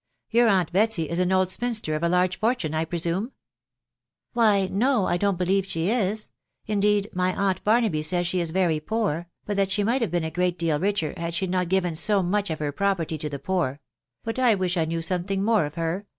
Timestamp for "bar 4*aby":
7.63-8.03